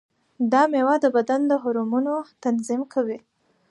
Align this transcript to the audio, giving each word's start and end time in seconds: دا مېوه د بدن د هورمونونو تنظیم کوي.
دا 0.51 0.61
مېوه 0.71 0.95
د 1.03 1.05
بدن 1.15 1.41
د 1.47 1.53
هورمونونو 1.63 2.13
تنظیم 2.43 2.81
کوي. 2.93 3.19